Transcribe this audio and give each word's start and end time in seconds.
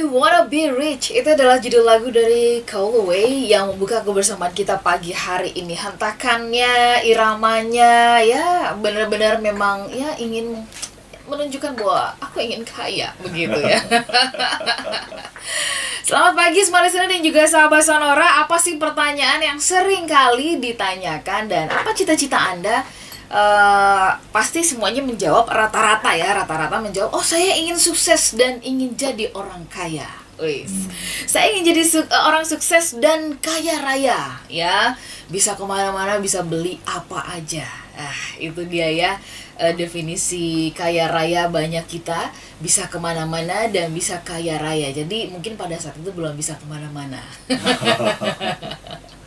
I 0.00 0.08
Wanna 0.08 0.48
Be 0.48 0.72
Rich 0.72 1.12
itu 1.12 1.28
adalah 1.28 1.60
judul 1.60 1.84
lagu 1.84 2.08
dari 2.08 2.64
Callaway 2.64 3.52
yang 3.52 3.68
membuka 3.68 4.00
kebersamaan 4.00 4.56
kita 4.56 4.80
pagi 4.80 5.12
hari 5.12 5.52
ini. 5.52 5.76
Hentakannya, 5.76 7.04
iramanya, 7.04 8.24
ya 8.24 8.72
benar-benar 8.80 9.44
memang 9.44 9.92
ya 9.92 10.16
ingin 10.16 10.64
menunjukkan 11.28 11.76
bahwa 11.76 12.16
aku 12.16 12.40
ingin 12.40 12.64
kaya 12.64 13.12
begitu 13.20 13.60
ya. 13.60 13.76
Selamat 16.08 16.32
pagi 16.32 16.64
semua 16.64 16.80
listener 16.80 17.04
dan 17.04 17.20
juga 17.20 17.44
sahabat 17.44 17.84
Sonora. 17.84 18.40
Apa 18.40 18.56
sih 18.56 18.80
pertanyaan 18.80 19.44
yang 19.44 19.60
sering 19.60 20.08
kali 20.08 20.56
ditanyakan 20.64 21.44
dan 21.44 21.68
apa 21.68 21.92
cita-cita 21.92 22.40
Anda? 22.40 22.88
Uh, 23.30 24.10
pasti 24.34 24.66
semuanya 24.66 25.06
menjawab 25.06 25.46
rata-rata 25.46 26.10
ya 26.18 26.34
rata-rata 26.34 26.82
menjawab 26.82 27.14
oh 27.14 27.22
saya 27.22 27.54
ingin 27.54 27.78
sukses 27.78 28.34
dan 28.34 28.58
ingin 28.58 28.98
jadi 28.98 29.30
orang 29.38 29.62
kaya. 29.70 30.10
Wis. 30.42 30.66
Hmm. 30.66 30.90
Saya 31.30 31.46
ingin 31.54 31.70
jadi 31.70 31.82
su 31.86 32.00
orang 32.10 32.42
sukses 32.42 32.98
dan 32.98 33.38
kaya 33.38 33.78
raya 33.86 34.42
ya. 34.50 34.98
Bisa 35.30 35.54
ke 35.54 35.62
mana-mana 35.62 36.18
bisa 36.18 36.42
beli 36.42 36.82
apa 36.82 37.22
aja. 37.30 37.70
Ah 37.94 38.18
itu 38.42 38.66
dia 38.66 38.90
ya 38.90 39.14
uh, 39.62 39.72
definisi 39.78 40.74
kaya 40.74 41.06
raya 41.06 41.46
banyak 41.46 41.86
kita. 41.86 42.34
Bisa 42.58 42.90
ke 42.90 42.98
mana-mana 42.98 43.70
dan 43.70 43.94
bisa 43.94 44.18
kaya 44.26 44.58
raya. 44.58 44.90
Jadi 44.90 45.30
mungkin 45.30 45.54
pada 45.54 45.78
saat 45.78 45.94
itu 46.02 46.10
belum 46.10 46.34
bisa 46.34 46.58
ke 46.58 46.66
mana-mana 46.66 47.22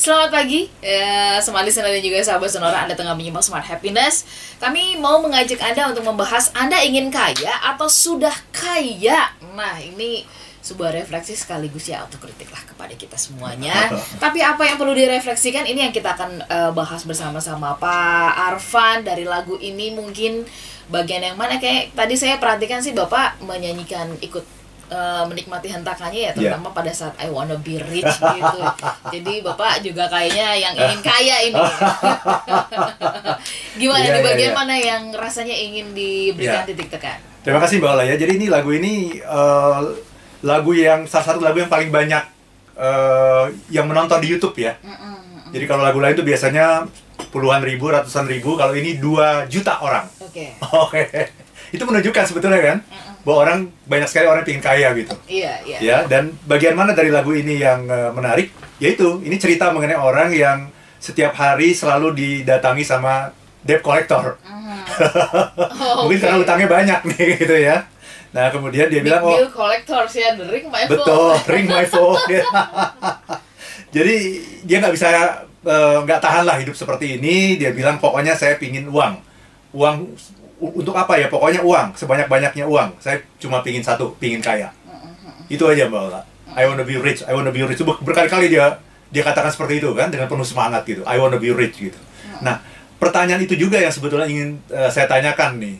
Selamat 0.00 0.32
pagi, 0.32 0.64
ya, 0.80 1.36
semua 1.44 1.60
listener 1.60 1.92
dan 1.92 2.00
juga 2.00 2.24
sahabat 2.24 2.48
sonora 2.48 2.88
Anda 2.88 2.96
tengah 2.96 3.12
menyimak 3.12 3.44
Smart 3.44 3.66
Happiness. 3.68 4.24
Kami 4.56 4.96
mau 4.96 5.20
mengajak 5.20 5.60
Anda 5.60 5.92
untuk 5.92 6.08
membahas 6.08 6.48
Anda 6.56 6.80
ingin 6.80 7.12
kaya 7.12 7.52
atau 7.74 7.84
sudah 7.84 8.32
kaya. 8.48 9.36
Nah, 9.52 9.76
ini 9.76 10.24
sebuah 10.60 10.92
refleksi 10.92 11.32
sekaligus 11.32 11.88
ya 11.88 12.04
autokritik 12.04 12.52
lah 12.52 12.60
kepada 12.64 12.92
kita 12.92 13.16
semuanya. 13.16 13.72
Tapi 14.24 14.44
apa 14.44 14.68
yang 14.68 14.76
perlu 14.76 14.92
direfleksikan 14.92 15.64
ini 15.64 15.88
yang 15.88 15.94
kita 15.94 16.12
akan 16.16 16.44
uh, 16.48 16.70
bahas 16.76 17.04
bersama-sama 17.08 17.76
Pak 17.80 18.56
Arfan 18.56 19.04
dari 19.04 19.24
lagu 19.24 19.56
ini 19.56 19.92
mungkin 19.92 20.44
bagian 20.92 21.22
yang 21.22 21.36
mana 21.38 21.56
kayak 21.56 21.96
tadi 21.96 22.18
saya 22.18 22.36
perhatikan 22.36 22.82
sih 22.82 22.92
Bapak 22.92 23.40
menyanyikan 23.40 24.20
ikut 24.20 24.44
uh, 24.90 25.24
menikmati 25.24 25.70
hentakannya 25.70 26.20
ya 26.28 26.30
terutama 26.34 26.68
yeah. 26.68 26.76
pada 26.76 26.92
saat 26.92 27.14
I 27.16 27.30
wanna 27.30 27.56
be 27.62 27.78
rich 27.78 28.10
gitu. 28.10 28.60
Jadi 29.14 29.34
Bapak 29.40 29.80
juga 29.80 30.10
kayaknya 30.10 30.58
yang 30.58 30.74
ingin 30.74 31.00
kaya 31.00 31.36
ini. 31.46 31.56
Gimana 33.80 34.04
yeah, 34.04 34.12
di 34.12 34.20
iya, 34.20 34.26
bagian 34.26 34.36
yeah, 34.36 34.50
yeah. 34.50 34.58
mana 34.58 34.74
yang 34.76 35.02
rasanya 35.14 35.56
ingin 35.56 35.94
diberikan 35.94 36.66
yeah. 36.66 36.68
titik 36.68 36.90
tekan? 36.90 37.18
Terima 37.40 37.62
kasih 37.62 37.80
Mbak 37.80 37.90
Ola 37.96 38.04
ya. 38.04 38.14
Jadi 38.20 38.32
ini 38.36 38.46
lagu 38.52 38.70
ini 38.74 39.22
uh, 39.24 39.80
lagu 40.44 40.76
yang 40.76 41.08
salah 41.08 41.32
satu 41.32 41.40
lagu 41.40 41.62
yang 41.62 41.72
paling 41.72 41.88
banyak 41.88 42.20
uh, 42.76 43.48
yang 43.72 43.88
menonton 43.88 44.20
di 44.20 44.28
YouTube 44.28 44.58
ya. 44.60 44.76
Mm 44.84 44.92
-mm. 44.92 45.16
Jadi 45.50 45.64
kalau 45.64 45.82
lagu 45.82 45.98
lain 45.98 46.14
itu 46.14 46.26
biasanya 46.26 46.84
puluhan 47.32 47.64
ribu, 47.64 47.88
ratusan 47.88 48.28
ribu. 48.28 48.60
Kalau 48.60 48.76
ini 48.76 49.00
dua 49.00 49.48
juta 49.48 49.80
orang. 49.80 50.04
Oke. 50.20 50.52
Okay. 50.52 50.66
Oke. 50.84 51.02
Okay. 51.08 51.24
Itu 51.70 51.86
menunjukkan 51.86 52.24
sebetulnya 52.28 52.60
kan. 52.60 52.78
Mm 52.84 52.92
-mm 52.92 53.09
bahwa 53.20 53.38
orang 53.44 53.58
banyak 53.84 54.08
sekali 54.08 54.26
orang 54.26 54.42
yang 54.44 54.56
ingin 54.56 54.64
kaya 54.64 54.88
gitu. 54.96 55.14
Iya, 55.28 55.52
iya. 55.68 55.78
Ya, 55.78 55.98
dan 56.08 56.32
bagian 56.48 56.72
mana 56.72 56.96
dari 56.96 57.12
lagu 57.12 57.36
ini 57.36 57.60
yang 57.60 57.84
uh, 57.84 58.10
menarik? 58.16 58.48
Yaitu 58.80 59.20
ini 59.20 59.36
cerita 59.36 59.68
mengenai 59.68 60.00
orang 60.00 60.32
yang 60.32 60.72
setiap 61.00 61.36
hari 61.36 61.76
selalu 61.76 62.16
didatangi 62.16 62.84
sama 62.84 63.32
debt 63.64 63.84
collector. 63.84 64.40
Mm. 64.44 64.58
Oh, 65.80 66.04
Mungkin 66.04 66.18
okay. 66.18 66.24
karena 66.28 66.38
utangnya 66.42 66.68
banyak 66.68 67.00
nih 67.14 67.26
gitu 67.40 67.56
ya. 67.56 67.88
Nah, 68.30 68.46
kemudian 68.52 68.86
dia 68.86 69.02
Big 69.02 69.10
bilang 69.10 69.22
oh 69.26 69.38
collector 69.50 70.06
sih 70.06 70.22
ya, 70.22 70.36
ring 70.52 70.66
my 70.70 70.86
phone. 70.86 70.92
Betul, 70.92 71.34
ring 71.50 71.66
my 71.66 71.86
phone. 71.86 72.20
Jadi 73.90 74.16
dia 74.62 74.76
nggak 74.78 74.94
bisa 74.94 75.08
eh, 75.66 75.96
nggak 76.06 76.20
uh, 76.20 76.24
tahan 76.24 76.44
lah 76.46 76.56
hidup 76.62 76.78
seperti 76.78 77.18
ini. 77.18 77.58
Dia 77.58 77.74
bilang 77.74 77.98
pokoknya 77.98 78.38
saya 78.38 78.54
pingin 78.54 78.86
uang, 78.86 79.18
uang 79.74 80.14
untuk 80.60 80.92
apa 80.92 81.16
ya? 81.16 81.32
Pokoknya 81.32 81.64
uang 81.64 81.96
sebanyak 81.96 82.28
banyaknya 82.28 82.68
uang. 82.68 83.00
Saya 83.00 83.24
cuma 83.40 83.64
pingin 83.64 83.80
satu 83.80 84.12
pingin 84.20 84.44
kaya. 84.44 84.68
Itu 85.48 85.66
aja 85.66 85.88
mbak 85.88 86.00
Ola. 86.12 86.20
I 86.52 86.68
wanna 86.68 86.84
be 86.84 87.00
rich 87.00 87.24
I 87.24 87.32
wanna 87.32 87.50
be 87.50 87.64
rich. 87.64 87.80
Berkali-kali 87.80 88.52
dia 88.52 88.78
dia 89.10 89.22
katakan 89.24 89.50
seperti 89.50 89.80
itu 89.80 89.90
kan? 89.96 90.12
Dengan 90.12 90.28
penuh 90.28 90.44
semangat 90.44 90.84
gitu. 90.84 91.02
I 91.08 91.16
wanna 91.16 91.40
be 91.40 91.50
rich 91.50 91.80
gitu. 91.80 91.98
Nah 92.44 92.60
pertanyaan 93.00 93.40
itu 93.40 93.56
juga 93.56 93.80
yang 93.80 93.90
sebetulnya 93.90 94.28
ingin 94.28 94.60
uh, 94.68 94.92
saya 94.92 95.08
tanyakan 95.08 95.56
nih 95.56 95.76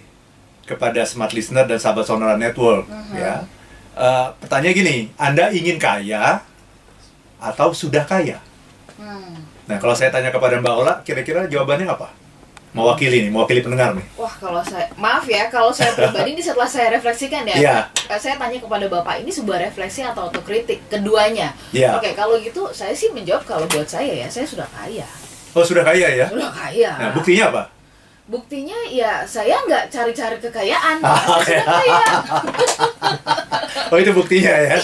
kepada 0.65 1.05
smart 1.05 1.37
listener 1.37 1.69
dan 1.69 1.77
sahabat 1.77 2.09
sonora 2.09 2.41
network 2.41 2.89
ya. 3.13 3.45
Uh, 3.93 4.33
pertanyaan 4.41 4.75
gini 4.75 4.97
anda 5.21 5.53
ingin 5.53 5.77
kaya 5.77 6.41
atau 7.37 7.77
sudah 7.77 8.07
kaya? 8.09 8.41
Mm. 9.01 9.49
nah 9.65 9.81
kalau 9.81 9.97
saya 9.97 10.13
tanya 10.13 10.29
kepada 10.29 10.61
mbak 10.61 10.75
Ola 10.77 10.95
kira-kira 11.01 11.49
jawabannya 11.49 11.89
apa 11.89 12.13
mewakili 12.71 13.27
nih, 13.27 13.31
mewakili 13.35 13.61
pendengar 13.67 13.99
nih. 13.99 14.07
Wah, 14.15 14.31
kalau 14.39 14.63
saya 14.63 14.87
maaf 14.95 15.27
ya, 15.27 15.51
kalau 15.51 15.75
saya 15.75 15.91
pribadi 15.91 16.39
ini 16.39 16.43
setelah 16.43 16.71
saya 16.71 16.95
refleksikan 16.95 17.43
ya, 17.43 17.57
yeah. 17.59 17.81
saya 18.15 18.39
tanya 18.39 18.63
kepada 18.63 18.87
Bapak 18.87 19.19
ini 19.19 19.31
sebuah 19.35 19.59
refleksi 19.59 20.07
atau 20.07 20.31
otokritik 20.31 20.87
keduanya. 20.87 21.51
Yeah. 21.75 21.99
Oke, 21.99 22.15
kalau 22.15 22.39
gitu 22.39 22.71
saya 22.71 22.95
sih 22.95 23.11
menjawab 23.11 23.43
kalau 23.43 23.67
buat 23.67 23.91
saya 23.91 24.23
ya, 24.23 24.27
saya 24.31 24.47
sudah 24.47 24.71
kaya. 24.71 25.07
Oh, 25.51 25.67
sudah 25.67 25.83
kaya 25.83 26.15
ya? 26.15 26.27
Sudah 26.31 26.51
kaya. 26.55 26.91
Nah, 26.95 27.11
buktinya 27.11 27.45
apa? 27.51 27.63
Buktinya 28.31 28.79
ya 28.87 29.27
saya 29.27 29.59
nggak 29.67 29.91
cari-cari 29.91 30.39
kekayaan, 30.39 31.03
saya 31.03 31.43
sudah 31.43 31.67
kaya. 31.67 32.03
oh, 33.91 33.99
itu 33.99 34.11
buktinya 34.15 34.55
ya? 34.55 34.77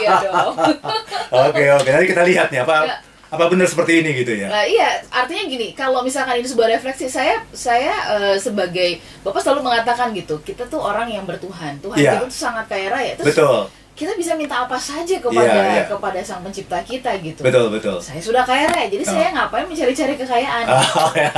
iya 0.00 0.12
dong. 0.24 0.56
Oke, 1.44 1.66
oke. 1.66 1.88
Nanti 1.90 2.06
kita 2.14 2.22
lihat 2.22 2.48
nih 2.54 2.62
apa 2.62 2.76
ya 2.86 2.96
apa 3.34 3.44
benar 3.50 3.66
seperti 3.66 4.00
ini 4.00 4.10
gitu 4.22 4.32
ya? 4.32 4.48
Uh, 4.48 4.66
iya, 4.66 5.02
artinya 5.10 5.44
gini, 5.50 5.74
kalau 5.74 6.00
misalkan 6.06 6.38
ini 6.38 6.46
sebuah 6.46 6.78
refleksi, 6.78 7.10
saya 7.10 7.42
saya 7.50 7.92
uh, 8.14 8.36
sebagai 8.38 9.02
bapak 9.26 9.42
selalu 9.42 9.66
mengatakan 9.66 10.14
gitu, 10.14 10.38
kita 10.46 10.64
tuh 10.70 10.78
orang 10.78 11.10
yang 11.10 11.26
bertuhan, 11.26 11.76
Tuhan 11.82 11.98
yeah. 11.98 12.22
tuh 12.22 12.30
sangat 12.30 12.70
kaya 12.70 12.88
raya. 12.88 13.12
Terus 13.18 13.34
betul. 13.34 13.58
Kita 13.94 14.10
bisa 14.18 14.34
minta 14.34 14.66
apa 14.66 14.74
saja 14.74 15.22
kepada 15.22 15.46
yeah, 15.46 15.82
yeah. 15.82 15.86
kepada 15.86 16.18
sang 16.26 16.42
pencipta 16.42 16.82
kita 16.82 17.14
gitu. 17.22 17.46
Betul 17.46 17.70
betul. 17.70 18.02
Saya 18.02 18.18
sudah 18.18 18.42
kaya 18.42 18.66
raya, 18.66 18.90
jadi 18.90 19.04
oh. 19.06 19.10
saya 19.10 19.26
ngapain 19.30 19.66
mencari-cari 19.70 20.14
kekayaan? 20.18 20.64
Oh, 20.98 21.12
ya. 21.14 21.30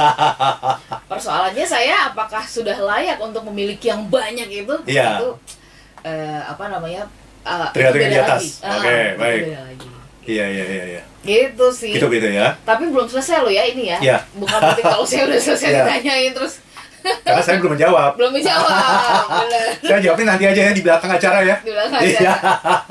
Persoalannya 1.09 1.67
saya 1.69 2.13
apakah 2.13 2.45
sudah 2.45 2.77
layak 2.77 3.21
untuk 3.21 3.45
memiliki 3.49 3.93
yang 3.93 4.09
banyak 4.09 4.49
itu? 4.49 4.75
Yeah. 4.89 5.21
Itu 5.21 5.37
uh, 6.05 6.41
apa 6.49 6.65
namanya? 6.73 7.09
Uh, 7.47 7.69
Tergantung 7.71 8.11
di 8.11 8.19
atas. 8.19 8.59
Oke, 8.65 8.85
okay, 8.85 9.05
uh, 9.15 9.21
baik. 9.21 9.96
Iya 10.27 10.45
iya 10.51 10.65
iya. 10.67 10.85
iya. 10.99 11.03
Gitu 11.23 11.67
sih. 11.71 11.95
Gitu 11.95 12.07
gitu 12.11 12.29
ya. 12.29 12.59
Tapi 12.67 12.91
belum 12.91 13.07
selesai 13.07 13.47
lo 13.47 13.51
ya 13.51 13.63
ini 13.63 13.95
ya. 13.95 13.99
Iya. 14.03 14.19
Bukan 14.35 14.59
berarti 14.59 14.83
kalau 14.93 15.07
saya 15.07 15.31
udah 15.31 15.41
selesai 15.41 15.71
yeah. 15.71 15.87
ditanyain 15.87 16.33
terus. 16.35 16.55
Karena 17.07 17.43
saya 17.43 17.63
belum 17.63 17.79
menjawab. 17.79 18.11
Belum 18.19 18.33
menjawab. 18.35 18.71
saya 19.87 19.99
jawabnya 20.03 20.27
nanti 20.35 20.45
aja 20.51 20.61
ya 20.67 20.73
di 20.75 20.83
belakang 20.83 21.11
acara 21.15 21.39
ya. 21.47 21.57
Di 21.63 21.71
belakang 21.71 22.03
acara. 22.03 22.11
Iya. 22.19 22.35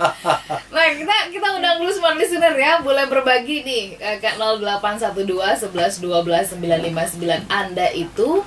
nah, 0.76 0.86
kita 0.96 1.16
kita 1.36 1.48
undang 1.60 1.76
dulu 1.84 1.92
semua 1.92 2.16
listener 2.16 2.56
ya, 2.56 2.80
boleh 2.80 3.06
berbagi 3.12 3.68
nih 3.68 3.84
ke 4.24 4.30
0812 4.40 5.20
11 5.68 6.00
12 6.00 6.56
959 6.56 7.52
Anda 7.52 7.92
itu 7.92 8.40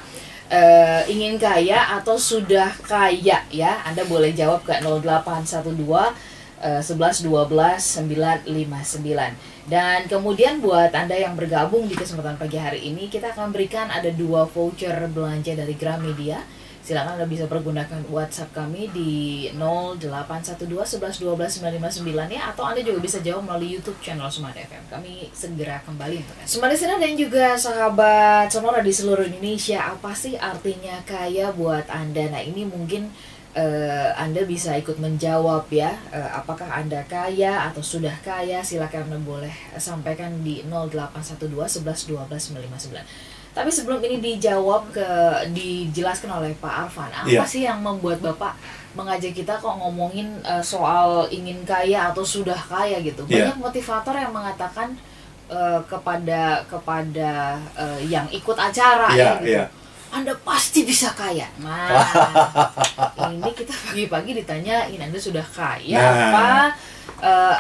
uh, 0.49 1.03
ingin 1.05 1.37
kaya 1.37 2.00
atau 2.00 2.17
sudah 2.17 2.73
kaya 2.88 3.44
ya? 3.52 3.73
Anda 3.85 4.08
boleh 4.08 4.32
jawab 4.32 4.64
ke 4.64 4.73
0812 4.81 5.69
uh, 5.69 6.12
11 6.62 7.25
12 7.25 8.06
959. 8.46 9.69
Dan 9.69 10.08
kemudian 10.08 10.58
buat 10.64 10.90
Anda 10.90 11.14
yang 11.14 11.37
bergabung 11.37 11.87
di 11.87 11.94
kesempatan 11.94 12.40
pagi 12.40 12.56
hari 12.56 12.88
ini, 12.88 13.06
kita 13.12 13.37
akan 13.37 13.52
berikan 13.52 13.93
ada 13.93 14.08
dua 14.10 14.49
voucher 14.49 14.96
belanja 15.12 15.55
dari 15.55 15.76
Gramedia. 15.76 16.40
Silakan 16.88 17.20
Anda 17.20 17.28
bisa 17.28 17.44
pergunakan 17.44 18.00
WhatsApp 18.08 18.56
kami 18.56 18.88
di 18.96 19.44
0812 19.60 20.96
11 20.96 21.20
12 21.20 21.60
959 21.60 22.32
ya 22.32 22.49
atau 22.49 22.64
Anda 22.64 22.81
juga 22.81 23.04
bisa 23.04 23.20
jawab 23.20 23.44
melalui 23.44 23.76
YouTube 23.76 24.00
channel 24.00 24.32
Smart 24.32 24.56
FM. 24.56 24.88
Kami 24.88 25.28
segera 25.37 25.84
kembali 25.84 26.25
untuk 26.25 26.32
Smart 26.49 26.72
Listener 26.72 26.96
dan 26.96 27.12
juga 27.12 27.61
sahabat 27.61 28.49
Sonora 28.49 28.81
di 28.81 28.88
seluruh 28.88 29.28
Indonesia, 29.28 29.84
apa 29.84 30.16
sih 30.16 30.40
artinya 30.40 31.04
kaya 31.04 31.52
buat 31.52 31.84
Anda? 31.93 32.32
Nah, 32.32 32.40
ini 32.40 32.64
mungkin 32.64 33.12
uh, 33.56 34.11
Anda 34.19 34.45
bisa 34.45 34.77
ikut 34.77 35.00
menjawab 35.00 35.71
ya 35.73 35.97
uh, 36.12 36.43
apakah 36.43 36.69
Anda 36.69 37.06
kaya 37.09 37.71
atau 37.73 37.81
sudah 37.81 38.12
kaya 38.21 38.61
silakan 38.61 39.09
Anda 39.09 39.19
boleh 39.23 39.55
sampaikan 39.81 40.45
di 40.45 40.67
0812 40.67 41.81
11 41.81 41.85
12 41.85 42.59
959 42.93 43.56
tapi 43.56 43.71
sebelum 43.75 43.99
ini 44.05 44.23
dijawab 44.23 44.93
ke 44.95 45.09
dijelaskan 45.56 46.31
oleh 46.31 46.53
Pak 46.61 46.75
Arfan 46.87 47.11
apa 47.11 47.31
yeah. 47.31 47.49
sih 47.49 47.65
yang 47.65 47.81
membuat 47.81 48.21
Bapak 48.21 48.55
mengajak 48.95 49.35
kita 49.35 49.59
kok 49.59 49.79
ngomongin 49.79 50.39
uh, 50.45 50.62
soal 50.62 51.27
ingin 51.33 51.65
kaya 51.65 52.12
atau 52.12 52.23
sudah 52.23 52.56
kaya 52.56 53.00
gitu 53.00 53.25
iya. 53.27 53.50
banyak 53.50 53.56
yeah. 53.56 53.65
motivator 53.65 54.15
yang 54.15 54.31
mengatakan 54.31 54.95
uh, 55.50 55.81
kepada 55.91 56.62
kepada 56.71 57.59
uh, 57.75 57.99
yang 58.05 58.29
ikut 58.31 58.55
acara 58.55 59.11
yeah, 59.17 59.35
ya 59.39 59.43
gitu 59.43 59.55
yeah 59.62 59.69
Anda 60.08 60.32
pasti 60.40 60.82
bisa 60.82 61.12
kaya. 61.12 61.46
Nah, 61.60 61.88
ini 63.32 63.50
kita 63.52 63.72
pagi-pagi 63.72 64.32
ditanyain 64.40 64.99
Anda 64.99 65.19
sudah 65.19 65.44
kaya 65.44 66.00
Nah. 66.00 66.12
apa 66.31 66.46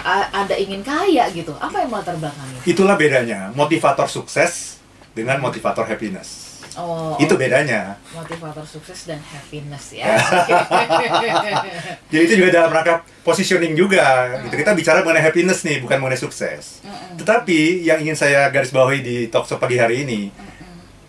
a- 0.04 0.28
Anda 0.32 0.54
ingin 0.56 0.80
kaya 0.80 1.28
gitu. 1.30 1.52
Apa 1.58 1.84
yang 1.84 1.90
latar 1.92 2.16
belakangnya? 2.16 2.60
Itulah 2.64 2.96
bedanya 2.96 3.50
motivator 3.52 4.08
sukses 4.08 4.78
dengan 5.12 5.42
motivator 5.42 5.84
happiness. 5.84 6.48
Oh, 6.78 7.18
Itu 7.18 7.34
oh, 7.34 7.38
bedanya. 7.42 7.98
motivator 8.14 8.62
sukses 8.62 9.10
dan 9.10 9.18
happiness 9.18 9.90
ya. 9.90 10.14
Jadi 12.12 12.22
itu 12.22 12.34
juga 12.38 12.54
dalam 12.54 12.70
rangka 12.70 13.02
positioning 13.26 13.74
juga. 13.74 14.30
Gitu. 14.46 14.62
Kita 14.62 14.78
bicara 14.78 15.02
mengenai 15.02 15.26
happiness 15.26 15.66
nih, 15.66 15.82
bukan 15.82 15.98
mengenai 15.98 16.20
sukses. 16.22 16.78
Mm-mm. 16.86 17.18
Tetapi 17.18 17.82
yang 17.82 17.98
ingin 17.98 18.14
saya 18.14 18.46
garis 18.54 18.70
bawahi 18.70 19.02
di 19.02 19.16
talkshow 19.26 19.58
pagi 19.58 19.74
hari 19.74 20.06
ini, 20.06 20.30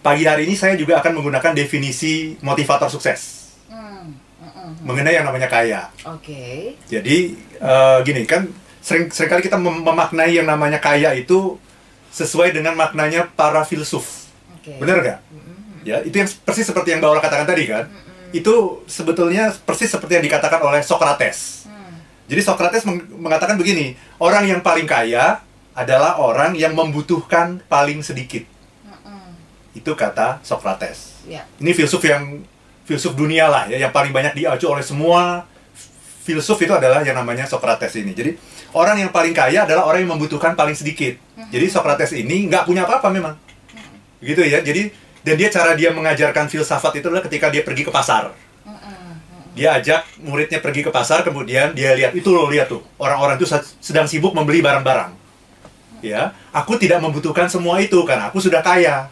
pagi 0.10 0.26
hari 0.26 0.50
ini 0.50 0.58
saya 0.58 0.74
juga 0.74 0.98
akan 0.98 1.22
menggunakan 1.22 1.54
definisi 1.54 2.34
motivator 2.42 2.90
sukses 2.90 3.54
Mm, 3.70 4.18
mm-mm. 4.42 4.70
mengenai 4.82 5.14
yang 5.14 5.30
namanya 5.30 5.46
kaya. 5.46 5.94
Oke. 6.10 6.74
Jadi 6.90 7.18
eh, 7.62 7.98
gini 8.02 8.26
kan 8.26 8.50
sering 8.82 9.14
sering 9.14 9.30
kali 9.30 9.46
kita 9.46 9.62
mem- 9.62 9.86
memaknai 9.86 10.34
yang 10.34 10.50
namanya 10.50 10.82
kaya 10.82 11.14
itu 11.14 11.62
sesuai 12.10 12.50
dengan 12.50 12.74
maknanya 12.74 13.30
para 13.30 13.62
filsuf. 13.62 14.26
Oke. 14.58 14.82
Benar 14.82 15.06
nggak? 15.06 15.20
Mm-mm. 15.30 15.86
Ya, 15.86 16.02
itu 16.02 16.18
yang 16.18 16.30
persis 16.42 16.66
seperti 16.66 16.98
yang 16.98 17.06
Ola 17.06 17.22
katakan 17.22 17.46
tadi 17.46 17.70
kan. 17.70 17.86
Itu 18.34 18.82
sebetulnya 18.90 19.54
persis 19.62 19.94
seperti 19.94 20.18
yang 20.18 20.26
dikatakan 20.26 20.58
oleh 20.66 20.82
Socrates. 20.82 21.70
Mm. 21.70 21.94
Jadi 22.34 22.42
Socrates 22.42 22.84
meng- 22.90 23.06
mengatakan 23.22 23.54
begini, 23.54 23.94
orang 24.18 24.50
yang 24.50 24.66
paling 24.66 24.90
kaya 24.90 25.46
adalah 25.78 26.18
orang 26.18 26.58
yang 26.58 26.74
membutuhkan 26.74 27.62
paling 27.70 28.02
sedikit. 28.02 28.44
Itu 29.76 29.94
kata 29.94 30.42
Socrates. 30.42 31.24
Ya. 31.30 31.46
Ini 31.62 31.72
filsuf 31.78 32.02
yang 32.06 32.42
filsuf 32.90 33.14
dunia 33.14 33.46
lah 33.46 33.70
ya, 33.70 33.78
yang 33.78 33.94
paling 33.94 34.10
banyak 34.10 34.34
diacu 34.34 34.66
oleh 34.66 34.82
semua 34.82 35.46
filsuf 36.26 36.58
itu 36.62 36.74
adalah 36.74 37.06
yang 37.06 37.18
namanya 37.18 37.46
Socrates 37.46 37.94
ini. 37.98 38.14
Jadi 38.14 38.34
orang 38.74 39.02
yang 39.02 39.12
paling 39.14 39.34
kaya 39.34 39.66
adalah 39.66 39.86
orang 39.86 40.06
yang 40.06 40.14
membutuhkan 40.18 40.54
paling 40.58 40.74
sedikit. 40.74 41.18
Jadi 41.50 41.66
Socrates 41.70 42.14
ini 42.14 42.50
nggak 42.50 42.66
punya 42.70 42.86
apa-apa 42.86 43.10
memang, 43.10 43.34
gitu 44.22 44.42
ya. 44.46 44.62
Jadi 44.62 44.94
dan 45.26 45.36
dia 45.38 45.50
cara 45.50 45.74
dia 45.74 45.90
mengajarkan 45.94 46.50
filsafat 46.50 47.02
itu 47.02 47.10
adalah 47.10 47.26
ketika 47.26 47.50
dia 47.50 47.62
pergi 47.62 47.86
ke 47.86 47.92
pasar. 47.94 48.34
Dia 49.58 49.76
ajak 49.76 50.24
muridnya 50.24 50.64
pergi 50.64 50.88
ke 50.88 50.92
pasar, 50.94 51.20
kemudian 51.26 51.76
dia 51.76 51.92
lihat 51.92 52.16
itu 52.16 52.32
loh 52.32 52.48
lihat 52.48 52.72
tuh 52.72 52.80
orang-orang 52.96 53.36
itu 53.36 53.44
se- 53.44 53.76
sedang 53.84 54.08
sibuk 54.08 54.32
membeli 54.32 54.64
barang-barang. 54.64 55.12
Ya, 56.00 56.32
aku 56.56 56.80
tidak 56.80 57.04
membutuhkan 57.04 57.52
semua 57.52 57.84
itu 57.84 58.00
karena 58.08 58.32
aku 58.32 58.40
sudah 58.40 58.64
kaya 58.64 59.12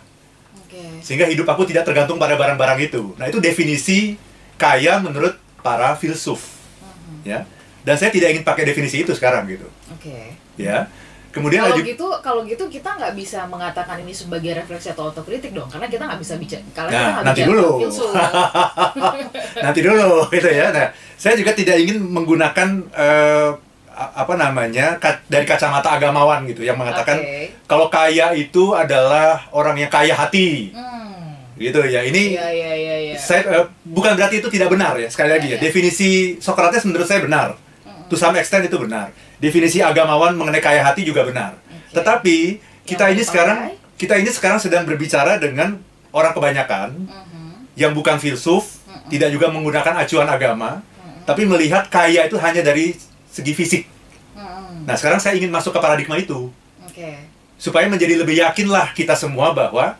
Oke. 0.67 0.83
sehingga 0.99 1.23
hidup 1.25 1.47
aku 1.47 1.63
tidak 1.63 1.81
tergantung 1.81 2.19
pada 2.19 2.35
barang-barang 2.35 2.79
itu. 2.83 3.15
Nah, 3.15 3.25
itu 3.25 3.39
definisi 3.39 4.19
kaya 4.55 4.99
menurut 4.99 5.31
para 5.59 5.95
filsuf, 5.95 6.43
Mhm. 6.83 7.23
ya. 7.23 7.39
Dan 7.81 7.95
saya 7.95 8.11
tidak 8.11 8.29
ingin 8.29 8.43
pakai 8.43 8.67
definisi 8.67 8.99
itu 8.99 9.15
sekarang 9.15 9.47
gitu, 9.47 9.63
Oke. 9.89 10.35
ya. 10.55 10.91
Kemudian 11.27 11.61
Kalau 11.61 11.77
gitu, 11.79 12.07
kalau 12.19 12.41
gitu 12.43 12.65
kita 12.65 12.97
nggak 12.97 13.13
bisa 13.13 13.45
mengatakan 13.45 14.01
ini 14.01 14.09
sebagai 14.09 14.57
refleksi 14.57 14.89
atau 14.89 15.07
otokritik 15.07 15.53
dong, 15.53 15.69
karena 15.69 15.85
kita 15.85 16.03
nggak 16.03 16.17
bisa 16.17 16.33
bicara. 16.35 16.63
Karena 16.73 16.89
Nah, 16.89 16.99
kita 16.99 17.21
nanti 17.21 17.41
bicara 17.41 17.51
dulu. 17.53 17.69
nanti 19.65 19.79
dulu 19.81 20.09
gitu 20.35 20.49
ya. 20.49 20.67
Nah, 20.73 20.87
saya 21.13 21.33
juga 21.37 21.51
tidak 21.53 21.77
ingin 21.77 22.01
menggunakan 22.01 22.69
a- 22.91 23.53
apa 23.97 24.33
namanya 24.33 25.01
dari 25.25 25.41
kacamata 25.41 25.89
agamawan 25.91 26.45
gitu 26.45 26.61
yang 26.61 26.77
mengatakan 26.77 27.17
Oke. 27.17 27.49
kalau 27.65 27.89
kaya 27.89 28.29
itu 28.31 28.71
adalah 28.71 29.49
orang 29.49 29.73
yang 29.75 29.89
kaya 29.89 30.13
hati, 30.13 30.69
Hmm. 30.69 31.33
gitu 31.57 31.81
ya. 31.81 32.05
Ini 32.05 32.37
Iya 32.37 32.47
iya 32.47 32.71
iya. 32.71 32.95
iya. 33.03 33.15
saya 33.17 33.41
eh, 33.49 33.65
bukan 33.83 34.13
berarti 34.13 34.37
itu 34.37 34.47
tidak 34.47 34.69
benar 34.69 34.93
ya 34.95 35.09
sekali 35.09 35.33
lagi 35.33 35.49
Iya, 35.49 35.51
ya 35.51 35.57
iya. 35.57 35.63
definisi 35.63 36.09
Socrates 36.37 36.85
menurut 36.85 37.03
saya 37.03 37.19
benar 37.19 37.57
to 38.05 38.13
some 38.13 38.37
extent 38.37 38.63
itu 38.63 38.77
benar 38.77 39.09
definisi 39.37 39.81
agamawan 39.81 40.31
mengenai 40.31 40.61
kaya 40.61 40.79
hati 40.79 41.01
juga 41.01 41.25
benar 41.25 41.57
Oke. 41.57 41.97
tetapi 41.97 42.37
kita 42.85 43.03
Yang 43.03 43.09
ini 43.09 43.17
dipakai? 43.17 43.25
sekarang 43.25 43.59
kita 43.97 44.13
ini 44.15 44.29
sekarang 44.29 44.59
sedang 44.61 44.85
berbicara 44.85 45.41
dengan 45.41 45.81
orang 46.11 46.31
kebanyakan 46.31 46.93
Mhm. 47.01 47.73
yang 47.73 47.91
bukan 47.91 48.15
filsuf 48.15 48.77
Mm-mm. 48.85 49.09
tidak 49.09 49.29
juga 49.31 49.49
menggunakan 49.49 49.97
acuan 49.97 50.29
agama 50.29 50.85
Mhm. 50.85 51.25
tapi 51.25 51.41
melihat 51.43 51.89
kaya 51.89 52.23
itu 52.23 52.37
hanya 52.37 52.61
dari 52.61 52.93
segi 53.37 53.53
fisik 53.53 53.83
Mhm. 54.33 54.85
nah 54.85 54.93
sekarang 54.93 55.17
saya 55.17 55.33
ingin 55.33 55.49
masuk 55.49 55.73
ke 55.73 55.79
paradigma 55.79 56.13
itu 56.13 56.49
Oke. 56.81 57.09
supaya 57.57 57.85
menjadi 57.85 58.17
lebih 58.17 58.37
yakinlah 58.37 58.93
kita 58.93 59.13
semua 59.13 59.49
bahwa 59.49 59.97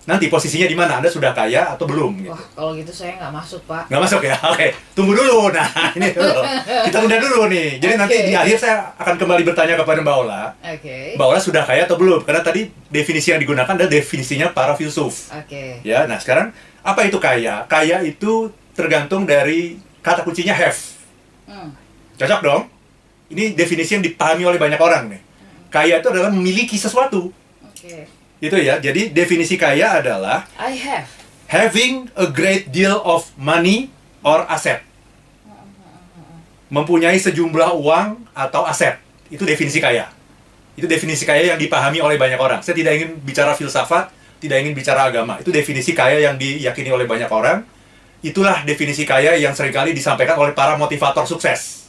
nanti 0.00 0.26
posisinya 0.26 0.64
di 0.64 0.74
mana 0.74 0.98
anda 0.98 1.06
sudah 1.06 1.30
kaya 1.30 1.70
atau 1.70 1.84
belum 1.86 2.24
gitu. 2.24 2.32
Wah 2.32 2.42
kalau 2.56 2.72
gitu 2.72 2.90
saya 2.90 3.20
nggak 3.20 3.30
masuk 3.30 3.62
pak. 3.62 3.84
Nggak 3.86 4.02
masuk 4.02 4.20
ya? 4.24 4.34
Oke, 4.50 4.66
tunggu 4.90 5.12
dulu. 5.12 5.52
Nah, 5.52 5.68
ini 6.00 6.08
dulu. 6.10 6.40
Kita 6.88 6.98
tunda 6.98 7.18
dulu 7.20 7.40
nih. 7.46 7.78
Jadi 7.78 7.94
nanti 7.94 8.16
Oke. 8.16 8.26
di 8.26 8.34
akhir 8.34 8.56
saya 8.58 8.76
akan 8.96 9.14
kembali 9.20 9.42
bertanya 9.44 9.76
kepada 9.76 10.00
Mbak 10.02 10.16
Ola. 10.16 10.42
Oke. 10.66 11.14
Mbak 11.14 11.26
Ola 11.30 11.38
sudah 11.38 11.62
kaya 11.62 11.84
atau 11.84 11.94
belum? 11.94 12.24
Karena 12.24 12.42
tadi 12.42 12.72
definisi 12.88 13.30
yang 13.30 13.38
digunakan 13.38 13.70
adalah 13.70 13.92
definisinya 13.92 14.50
para 14.50 14.72
filsuf. 14.74 15.30
Oke. 15.30 15.84
Ya, 15.84 16.08
nah 16.08 16.16
sekarang 16.16 16.50
apa 16.80 17.00
itu 17.04 17.20
kaya? 17.20 17.68
Kaya 17.68 18.00
itu 18.02 18.50
tergantung 18.72 19.28
dari 19.28 19.78
kata 20.00 20.24
kuncinya 20.24 20.56
have. 20.56 20.80
Hmm. 21.44 21.70
Cocok 22.16 22.40
dong? 22.40 22.62
Ini 23.30 23.54
definisi 23.54 23.94
yang 23.94 24.02
dipahami 24.02 24.42
oleh 24.42 24.58
banyak 24.58 24.80
orang 24.82 25.06
nih. 25.06 25.22
Kaya 25.70 26.02
itu 26.02 26.08
adalah 26.10 26.34
memiliki 26.34 26.74
sesuatu. 26.74 27.30
Oke. 27.62 28.10
Itu 28.42 28.56
ya. 28.58 28.82
Jadi 28.82 29.14
definisi 29.14 29.54
kaya 29.54 30.02
adalah 30.02 30.50
I 30.58 30.74
have. 30.74 31.06
having 31.46 32.10
a 32.18 32.26
great 32.26 32.74
deal 32.74 32.98
of 33.06 33.30
money 33.38 33.94
or 34.26 34.42
asset. 34.50 34.82
Mempunyai 36.70 37.18
sejumlah 37.18 37.74
uang 37.78 38.30
atau 38.34 38.66
aset. 38.66 38.98
Itu 39.30 39.46
definisi 39.46 39.78
kaya. 39.78 40.10
Itu 40.74 40.90
definisi 40.90 41.22
kaya 41.22 41.54
yang 41.54 41.58
dipahami 41.58 42.02
oleh 42.02 42.18
banyak 42.18 42.38
orang. 42.38 42.62
Saya 42.66 42.78
tidak 42.78 42.98
ingin 42.98 43.10
bicara 43.22 43.54
filsafat, 43.54 44.10
tidak 44.38 44.62
ingin 44.62 44.74
bicara 44.74 45.06
agama. 45.06 45.38
Itu 45.38 45.50
definisi 45.54 45.94
kaya 45.94 46.18
yang 46.18 46.38
diyakini 46.38 46.90
oleh 46.90 47.06
banyak 47.06 47.30
orang. 47.30 47.62
Itulah 48.22 48.62
definisi 48.62 49.02
kaya 49.06 49.38
yang 49.38 49.54
sering 49.54 49.74
kali 49.74 49.94
disampaikan 49.94 50.38
oleh 50.38 50.54
para 50.54 50.74
motivator 50.78 51.26
sukses. 51.26 51.79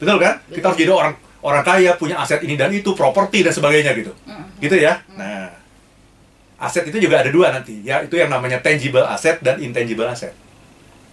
Betul 0.00 0.16
kan? 0.16 0.34
Kita 0.48 0.66
harus 0.66 0.78
jadi 0.80 0.90
orang 0.90 1.14
orang 1.40 1.62
kaya, 1.62 1.92
punya 1.94 2.16
aset 2.16 2.40
ini 2.40 2.56
dan 2.56 2.72
itu, 2.72 2.92
properti 2.92 3.44
dan 3.44 3.52
sebagainya 3.52 3.92
gitu. 3.92 4.12
Mhm. 4.24 4.44
Gitu 4.58 4.76
ya. 4.76 5.04
Nah, 5.14 5.52
aset 6.58 6.84
itu 6.84 6.96
juga 6.98 7.20
ada 7.20 7.28
dua 7.28 7.52
nanti. 7.52 7.80
Ya, 7.80 8.00
itu 8.00 8.16
yang 8.16 8.28
namanya 8.28 8.60
tangible 8.60 9.04
asset 9.04 9.40
dan 9.40 9.56
intangible 9.56 10.04
asset. 10.04 10.32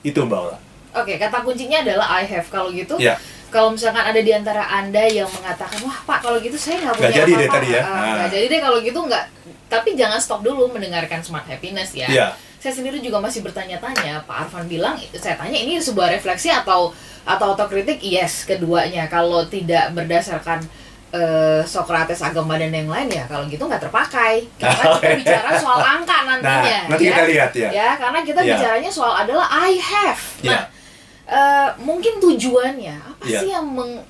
Itu 0.01 0.23
Mbak 0.23 0.39
Ola. 0.39 0.57
Oke, 0.97 1.15
kata 1.15 1.43
kuncinya 1.43 1.83
adalah 1.83 2.07
I 2.17 2.25
have. 2.25 2.47
Kalau 2.47 2.71
gitu, 2.71 2.95
Ya. 2.97 3.19
kalau 3.47 3.71
misalkan 3.71 4.01
ada 4.01 4.17
di 4.17 4.31
antara 4.31 4.65
anda 4.65 5.03
yang 5.05 5.27
mengatakan, 5.29 5.77
wah 5.83 5.99
pak, 6.03 6.19
kalau 6.23 6.39
gitu 6.39 6.55
saya 6.55 6.79
nggak 6.81 6.95
punya 6.95 7.03
Nggak 7.05 7.13
jadi 7.13 7.31
deh 7.31 7.37
apa-apa." 7.37 7.55
tadi 7.59 7.67
ya. 7.69 7.81
Ah, 7.83 7.95
Nah. 8.17 8.27
jadi 8.27 8.45
deh 8.47 8.59
kalau 8.59 8.77
gitu 8.81 8.99
nggak. 8.99 9.23
Tapi 9.67 9.89
jangan 9.93 10.15
stop 10.17 10.41
dulu 10.41 10.71
mendengarkan 10.71 11.19
smart 11.19 11.43
happiness 11.45 11.91
ya. 11.91 12.07
Iya. 12.07 12.27
Saya 12.57 12.73
sendiri 12.73 12.97
juga 12.99 13.21
masih 13.21 13.45
bertanya-tanya. 13.45 14.25
Pak 14.25 14.49
Arfan 14.49 14.65
bilang, 14.65 14.97
saya 15.13 15.37
tanya 15.37 15.53
ini 15.55 15.77
sebuah 15.77 16.09
refleksi 16.09 16.49
atau 16.49 16.89
atau 17.21 17.53
otokritik? 17.53 18.01
Yes, 18.01 18.43
keduanya. 18.43 19.05
Kalau 19.05 19.45
tidak 19.45 19.93
berdasarkan 19.93 20.65
eh, 21.07 21.61
Socrates, 21.63 22.19
agama 22.19 22.57
dan 22.59 22.73
yang 22.73 22.89
lain 22.89 23.07
ya, 23.07 23.23
kalau 23.29 23.45
gitu 23.47 23.61
nggak 23.63 23.79
terpakai. 23.79 24.43
Karena 24.57 24.83
kita 24.97 25.09
bicara 25.21 25.49
soal 25.55 25.79
angka 25.79 26.17
nantinya. 26.25 26.79
Nah, 26.83 26.89
nanti 26.91 27.03
ya. 27.05 27.09
kita 27.13 27.23
lihat 27.29 27.51
ya. 27.55 27.69
Ya, 27.69 27.89
karena 27.95 28.19
kita 28.25 28.39
Iya. 28.43 28.55
bicaranya 28.57 28.91
soal 28.91 29.13
adalah 29.15 29.47
I 29.47 29.77
have. 29.77 30.21
Iya. 30.43 30.51
Nah, 30.51 30.61
eh, 31.29 31.69
mungkin 31.79 32.19
tujuannya 32.19 32.95
apa 32.97 33.23
Iya. 33.23 33.39
sih 33.39 33.49
yang 33.53 33.67
meng, 33.69 34.01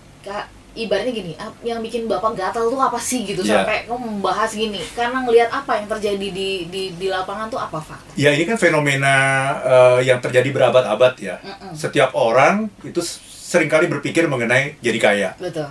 ibaratnya 0.77 1.09
gini, 1.09 1.33
yang 1.61 1.79
bikin 1.79 2.05
bapak 2.05 2.33
gatal 2.33 2.65
tuh 2.65 2.77
apa 2.77 2.95
sih 2.95 3.23
gitu 3.23 3.41
Iya. 3.41 3.61
sampai 3.61 3.83
kamu 3.83 3.97
membahas 3.97 4.51
gini? 4.51 4.77
Karena 4.91 5.19
ngelihat 5.19 5.49
apa 5.49 5.71
yang 5.75 5.87
terjadi 5.87 6.27
di 6.29 6.49
di 6.65 6.83
di 6.93 7.07
lapangan 7.07 7.47
tuh 7.47 7.57
apa 7.57 7.77
fakta? 7.77 8.13
Ya, 8.13 8.29
ini 8.29 8.43
kan 8.43 8.55
fenomena 8.55 9.15
eh, 9.59 10.05
yang 10.05 10.17
terjadi 10.17 10.47
berabad-abad 10.47 11.13
ya. 11.17 11.35
Mm-mm. 11.39 11.73
Setiap 11.73 12.13
orang 12.13 12.69
itu 12.81 13.01
sering 13.41 13.67
kali 13.67 13.87
berpikir 13.87 14.25
mengenai 14.25 14.77
jadi 14.77 14.99
kaya. 14.99 15.29
Betul. 15.35 15.67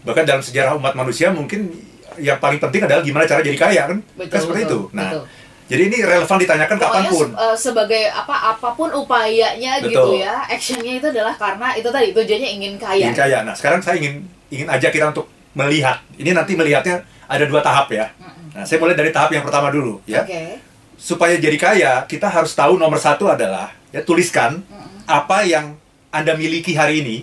Bahkan 0.00 0.24
dalam 0.24 0.40
sejarah 0.40 0.74
umat 0.74 0.92
manusia 0.92 1.28
mungkin 1.28 1.70
yang 2.16 2.36
paling 2.36 2.58
penting 2.58 2.82
adalah 2.82 2.98
gimana 3.00 3.24
cara 3.24 3.38
jadi 3.40 3.54
kaya 3.54 3.82
kan? 3.86 3.98
Betul, 4.12 4.30
kan 4.30 4.38
seperti 4.40 4.60
betul, 4.64 4.72
itu. 4.88 4.96
Nah, 4.96 5.08
betul. 5.08 5.24
jadi 5.68 5.82
ini 5.84 5.96
relevan 6.00 6.38
ditanyakan 6.40 6.76
Pokoknya 6.76 6.90
kapan 6.98 7.04
pun. 7.12 7.28
se- 7.28 7.36
eh, 7.36 7.56
sebagai 7.60 8.02
apa 8.08 8.34
apa 8.48 8.68
pun 8.72 8.90
upayanya 8.90 9.72
Betul. 9.78 9.90
gitu 9.92 10.10
ya, 10.18 10.34
actionnya 10.42 10.92
itu 10.96 11.06
adalah 11.06 11.34
karena 11.36 11.68
itu 11.74 11.88
tadi 11.88 12.10
tujuannya 12.10 12.50
ingin 12.56 12.74
kaya. 12.74 13.04
ingin 13.04 13.14
kaya. 13.14 13.38
Nah, 13.44 13.52
sekarang 13.52 13.78
saya 13.78 14.00
ingin 14.00 14.24
ingin 14.48 14.68
ajak 14.68 14.90
kita 14.90 15.10
untuk 15.10 15.26
melihat. 15.52 16.00
Ini 16.16 16.32
nanti 16.32 16.52
melihatnya 16.54 17.02
ada 17.24 17.44
dua 17.44 17.60
tahap 17.60 17.88
ya. 17.92 18.12
Nah, 18.54 18.64
saya 18.64 18.80
mulai 18.80 18.96
dari 18.96 19.12
tahap 19.12 19.30
yang 19.30 19.44
pertama 19.44 19.68
dulu 19.68 20.00
ya. 20.04 20.24
Oke. 20.24 20.58
Supaya 20.98 21.38
jadi 21.38 21.54
kaya, 21.54 21.92
kita 22.10 22.26
harus 22.26 22.52
tahu 22.52 22.74
nomor 22.74 22.98
satu 22.98 23.30
adalah 23.30 23.70
ya 23.94 24.02
tuliskan 24.02 24.66
apa 25.06 25.46
yang 25.46 25.78
Anda 26.10 26.34
miliki 26.34 26.74
hari 26.74 27.04
ini 27.06 27.18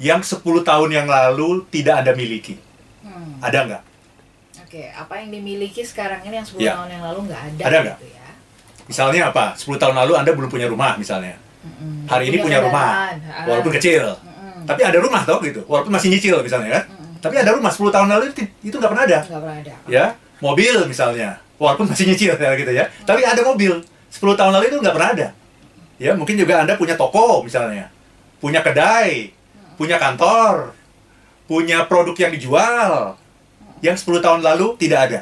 yang 0.00 0.24
10 0.24 0.40
tahun 0.42 0.90
yang 0.90 1.06
lalu 1.06 1.68
tidak 1.68 2.00
Anda 2.02 2.12
miliki. 2.16 2.56
Hmm. 3.04 3.36
Ada 3.38 3.58
nggak? 3.68 3.82
Oke, 4.64 4.82
apa 4.90 5.12
yang 5.20 5.28
dimiliki 5.34 5.82
sekarang 5.84 6.24
ini 6.24 6.40
yang 6.40 6.46
10 6.46 6.62
Iya. 6.62 6.72
tahun 6.78 6.88
yang 6.94 7.02
lalu 7.04 7.18
nggak 7.28 7.40
ada, 7.42 7.62
Ada 7.68 7.78
nggak? 7.84 7.98
gitu 8.00 8.06
ya. 8.10 8.28
Misalnya 8.86 9.20
apa? 9.30 9.44
10 9.54 9.78
tahun 9.78 9.94
lalu 9.94 10.12
Anda 10.16 10.30
belum 10.32 10.50
punya 10.50 10.66
rumah 10.66 10.96
misalnya. 10.96 11.36
Mm-mm. 11.60 12.08
Hari 12.08 12.24
ini 12.32 12.36
punya 12.40 12.58
rumah. 12.64 13.12
kendaraan. 13.12 13.16
Ah. 13.28 13.44
Walaupun 13.46 13.72
kecil. 13.76 14.04
Mm-mm. 14.60 14.68
Tapi 14.68 14.80
ada 14.84 14.98
rumah 15.00 15.24
toh 15.24 15.40
gitu. 15.40 15.64
Walaupun 15.64 15.92
masih 15.96 16.12
nyicil 16.12 16.36
misalnya 16.44 16.70
kan. 16.76 16.84
Mm-mm. 16.92 17.16
Tapi 17.20 17.34
ada 17.36 17.50
rumah 17.56 17.72
10 17.72 17.88
tahun 17.92 18.08
lalu 18.12 18.24
itu, 18.32 18.42
itu 18.64 18.76
nggak 18.76 18.92
pernah 18.92 19.04
ada. 19.08 19.18
nggak 19.24 19.40
pernah 19.40 19.56
ada 19.60 19.74
Ya, 19.88 20.04
mobil 20.40 20.76
misalnya. 20.88 21.40
Walaupun 21.60 21.92
masih 21.92 22.08
nyicil 22.08 22.32
ya 22.40 22.50
gitu 22.56 22.72
ya. 22.72 22.84
Tapi 23.04 23.20
ada 23.24 23.40
mobil. 23.44 23.84
10 24.08 24.20
tahun 24.36 24.52
lalu 24.56 24.64
itu 24.72 24.76
nggak 24.80 24.94
pernah 24.96 25.10
ada. 25.12 25.28
Ya, 26.00 26.16
mungkin 26.16 26.40
juga 26.40 26.64
Anda 26.64 26.80
punya 26.80 26.96
toko 26.96 27.44
misalnya. 27.44 27.92
Punya 28.40 28.64
kedai, 28.64 29.36
punya 29.76 30.00
kantor, 30.00 30.72
punya 31.44 31.84
produk 31.84 32.16
yang 32.16 32.32
dijual. 32.32 33.20
Yang 33.84 34.08
10 34.08 34.24
tahun 34.24 34.40
lalu 34.40 34.76
tidak 34.80 35.00
ada. 35.08 35.20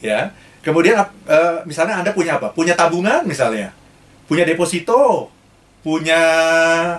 Ya. 0.00 0.32
Kemudian 0.64 0.96
eh, 1.28 1.56
misalnya 1.68 2.00
Anda 2.00 2.16
punya 2.16 2.40
apa? 2.40 2.52
Punya 2.52 2.72
tabungan 2.72 3.24
misalnya. 3.28 3.72
Punya 4.24 4.48
deposito, 4.48 5.28
punya 5.80 6.20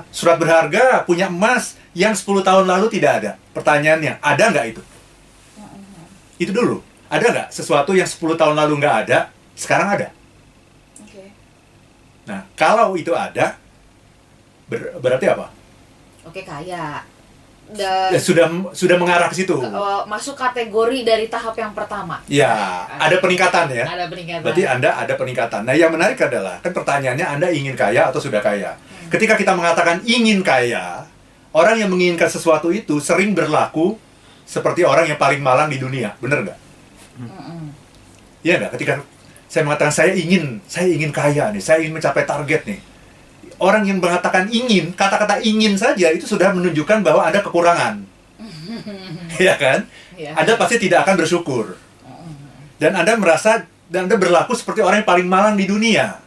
surat 0.09 0.37
berharga, 0.41 1.05
punya 1.05 1.29
emas 1.29 1.77
yang 1.93 2.15
10 2.17 2.41
tahun 2.41 2.65
lalu 2.65 2.87
tidak 2.89 3.11
ada. 3.21 3.31
Pertanyaannya, 3.53 4.17
ada 4.21 4.43
nggak 4.49 4.65
itu? 4.73 4.81
Itu 6.39 6.51
dulu. 6.51 6.81
Ada 7.11 7.25
nggak 7.29 7.47
sesuatu 7.53 7.91
yang 7.93 8.07
10 8.07 8.39
tahun 8.39 8.55
lalu 8.55 8.73
nggak 8.81 8.95
ada, 9.05 9.29
sekarang 9.53 9.87
ada? 9.93 10.07
oke 10.97 11.23
Nah, 12.25 12.47
kalau 12.55 12.95
itu 12.95 13.11
ada, 13.11 13.59
ber- 14.65 14.95
berarti 14.97 15.27
apa? 15.27 15.51
oke 16.21 16.41
kaya 16.41 17.03
Da- 17.71 18.11
Ya, 18.11 18.19
sudah 18.19 18.51
sudah 18.75 18.99
mengarah 18.99 19.31
ke 19.31 19.35
situ. 19.37 19.55
oh, 19.55 20.03
masuk 20.03 20.35
kategori 20.35 21.07
dari 21.07 21.31
tahap 21.31 21.55
yang 21.55 21.71
pertama 21.71 22.19
Ya, 22.27 22.83
ada 22.91 23.15
peningkatan 23.17 23.71
ya. 23.71 23.87
ada 23.87 24.05
peningkatan 24.11 24.43
Berarti 24.43 24.63
Anda 24.67 24.89
ada 24.93 25.13
peningkatan. 25.15 25.61
Nah, 25.63 25.71
yang 25.71 25.87
menarik 25.89 26.19
adalah 26.19 26.59
kan 26.59 26.71
pertanyaannya 26.71 27.23
Anda 27.23 27.47
ingin 27.47 27.73
kaya 27.73 28.11
atau 28.11 28.19
sudah 28.19 28.43
kaya. 28.43 28.75
Ketika 29.07 29.39
kita 29.39 29.55
mengatakan 29.55 30.03
ingin 30.03 30.43
kaya, 30.43 31.07
orang 31.51 31.79
yang 31.79 31.87
menginginkan 31.87 32.27
sesuatu 32.27 32.71
itu 32.71 32.99
sering 32.99 33.31
berlaku 33.31 33.95
seperti 34.43 34.83
orang 34.83 35.07
yang 35.07 35.15
paling 35.15 35.39
malang 35.39 35.71
di 35.71 35.79
dunia. 35.79 36.11
Bener 36.19 36.43
nggak? 36.43 36.59
Iya 38.41 38.53
nggak? 38.57 38.71
Ketika 38.75 38.93
saya 39.47 39.63
mengatakan 39.63 39.93
saya 39.93 40.11
ingin, 40.11 40.59
saya 40.65 40.87
ingin 40.87 41.11
kaya 41.11 41.51
nih, 41.51 41.63
saya 41.63 41.83
ingin 41.83 41.95
mencapai 41.95 42.23
target 42.23 42.61
nih. 42.65 42.79
Orang 43.61 43.85
yang 43.85 44.01
mengatakan 44.01 44.49
ingin, 44.49 44.89
kata-kata 44.97 45.37
ingin 45.45 45.77
saja 45.77 46.09
itu 46.09 46.25
sudah 46.25 46.49
menunjukkan 46.49 47.05
bahwa 47.05 47.29
Anda 47.29 47.45
kekurangan. 47.45 48.01
Iya 49.41 49.55
kan? 49.57 49.85
Iya. 50.17 50.33
Anda 50.33 50.53
pasti 50.57 50.81
tidak 50.81 51.05
akan 51.05 51.21
bersyukur. 51.21 51.77
Dan 52.81 52.97
Anda 52.97 53.13
merasa 53.15 53.69
dan 53.85 54.09
Anda 54.09 54.17
berlaku 54.17 54.57
seperti 54.57 54.81
orang 54.81 55.05
yang 55.05 55.09
paling 55.09 55.27
malang 55.29 55.55
di 55.55 55.69
dunia. 55.69 56.17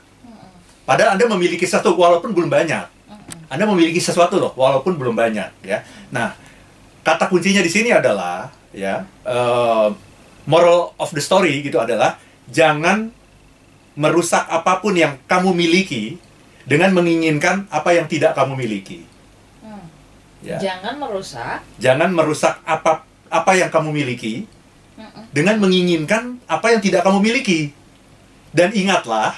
Padahal 0.87 1.19
Anda 1.19 1.27
memiliki 1.31 1.67
sesuatu 1.67 1.95
walaupun 1.99 2.31
belum 2.31 2.51
banyak. 2.51 2.87
Anda 3.51 3.65
memiliki 3.67 3.99
sesuatu 3.99 4.39
loh 4.39 4.53
walaupun 4.55 4.95
belum 4.95 5.15
banyak 5.15 5.67
ya. 5.67 5.83
Nah, 6.15 6.35
kata 7.03 7.29
kuncinya 7.29 7.61
di 7.61 7.71
sini 7.71 7.91
adalah 7.91 8.51
ya 8.75 9.05
eh, 9.27 9.89
moral 10.47 10.93
of 10.99 11.11
the 11.13 11.23
story 11.23 11.63
gitu 11.65 11.79
adalah 11.81 12.19
jangan 12.51 13.09
merusak 13.95 14.45
apa 14.51 14.83
pun 14.83 14.99
yang 14.99 15.17
kamu 15.25 15.55
miliki 15.55 16.19
dengan 16.65 16.91
menginginkan 16.97 17.69
apa 17.69 17.93
yang 17.97 18.09
tidak 18.09 18.33
kamu 18.33 18.57
miliki. 18.57 19.05
Hmm. 19.61 19.85
Ya. 20.45 20.61
jangan 20.61 21.01
merusak 21.01 21.65
Jangan 21.81 22.11
merusak 22.13 22.61
apa 22.65 23.05
apa 23.33 23.53
yang 23.57 23.73
kamu 23.73 23.91
miliki 23.91 24.45
Mm-mm. 25.01 25.25
dengan 25.33 25.57
menginginkan 25.61 26.39
apa 26.45 26.77
yang 26.77 26.81
tidak 26.85 27.05
kamu 27.05 27.21
miliki. 27.21 27.73
Dan 28.55 28.71
ingatlah 28.71 29.35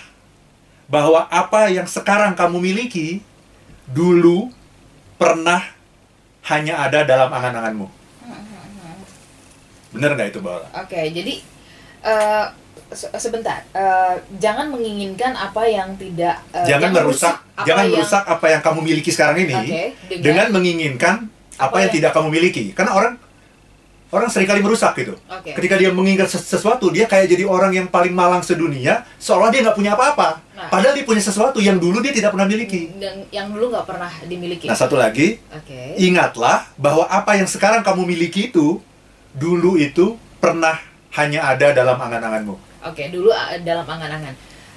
bahwa 0.87 1.27
apa 1.33 1.73
yang 1.73 1.89
sekarang 1.89 2.37
kamu 2.37 2.61
miliki 2.63 3.25
dulu 3.89 4.53
pernah 5.17 5.63
hanya 6.47 6.87
ada 6.87 7.03
dalam 7.03 7.33
angan-anganmu. 7.33 7.89
Bener 9.97 10.13
nggak 10.13 10.29
itu, 10.29 10.39
Mbak? 10.45 10.77
Oke, 10.85 11.01
jadi 11.09 11.35
eh, 12.05 12.45
se- 12.89 13.11
sebentar, 13.17 13.63
Eh, 13.69 14.15
jangan 14.37 14.69
menginginkan 14.69 15.33
apa 15.33 15.65
yang 15.65 15.95
tidak 15.95 16.39
eh, 16.51 16.67
jangan 16.67 16.91
merusak, 16.93 17.35
jangan 17.63 17.85
yang- 17.85 17.95
merusak 17.95 18.23
apa 18.23 18.47
yang 18.49 18.61
kamu 18.61 18.81
miliki 18.83 19.11
sekarang 19.11 19.37
ini 19.39 19.55
Oke, 19.55 19.83
dengan, 20.09 20.23
dengan 20.23 20.47
menginginkan 20.51 21.15
apa, 21.57 21.67
Apa 21.67 21.77
yang 21.79 21.83
yang- 21.85 21.95
tidak 21.97 22.11
kamu 22.13 22.29
miliki. 22.31 22.65
Karena 22.71 22.93
orang 22.93 23.15
orang 24.07 24.31
sering 24.31 24.47
kali 24.47 24.63
merusak 24.63 24.95
gitu. 24.97 25.19
Oke. 25.27 25.51
Ketika 25.53 25.75
dia 25.75 25.91
mengingat 25.91 26.31
ses- 26.31 26.47
sesuatu, 26.47 26.89
dia 26.89 27.05
kayak 27.05 27.27
jadi 27.27 27.43
orang 27.43 27.75
yang 27.75 27.87
paling 27.87 28.15
malang 28.15 28.41
sedunia, 28.41 29.03
seolah 29.19 29.51
dia 29.51 29.61
nggak 29.61 29.75
punya 29.75 29.93
apa-apa. 29.93 30.41
Nah. 30.55 30.71
Padahal 30.71 30.95
dia 30.95 31.03
punya 31.03 31.21
sesuatu 31.21 31.59
yang 31.59 31.77
dulu 31.77 31.99
dia 31.99 32.13
tidak 32.13 32.33
pernah 32.33 32.47
miliki. 32.47 32.93
dan 32.97 33.27
yang 33.31 33.51
dulu 33.51 33.69
nggak 33.69 33.85
pernah 33.85 34.09
dimiliki. 34.25 34.65
Nah, 34.65 34.79
satu 34.79 34.95
lagi, 34.95 35.43
Oke. 35.51 35.99
ingatlah 35.99 36.65
bahwa 36.77 37.05
apa 37.05 37.35
yang 37.35 37.45
sekarang 37.45 37.83
kamu 37.83 38.07
miliki 38.07 38.49
itu 38.49 38.79
dulu 39.33 39.77
itu 39.77 40.17
pernah 40.39 40.81
hanya 41.13 41.45
ada 41.47 41.73
dalam 41.73 41.97
angan-anganmu. 41.97 42.57
Oke, 42.85 43.09
dulu 43.09 43.33
uh, 43.33 43.57
dalam 43.65 43.87
angan-angan. 43.89 44.35